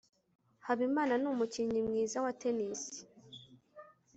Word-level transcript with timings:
habimana 0.65 1.13
numukinnyi 1.21 1.81
mwiza 1.87 2.17
wa 2.25 2.31
tennis 2.41 2.81